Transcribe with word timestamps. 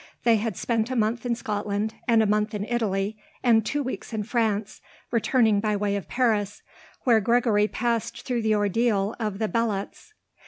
They 0.23 0.37
had 0.37 0.57
spent 0.57 0.89
a 0.89 0.95
month 0.95 1.27
in 1.27 1.35
Scotland 1.35 1.93
and 2.07 2.23
a 2.23 2.25
month 2.25 2.55
in 2.55 2.65
Italy 2.65 3.17
and 3.43 3.63
two 3.63 3.83
weeks 3.83 4.13
in 4.13 4.23
France, 4.23 4.81
returning 5.11 5.59
by 5.59 5.75
way 5.75 5.95
of 5.95 6.07
Paris, 6.07 6.63
where 7.03 7.21
Gregory 7.21 7.67
passed 7.67 8.23
through 8.23 8.41
the 8.41 8.55
ordeal 8.55 9.13
of 9.19 9.37
the 9.37 9.47
Belots. 9.47 10.13